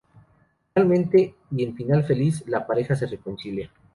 [0.73, 3.69] Finalmente y en final feliz, la pareja se reconcilia.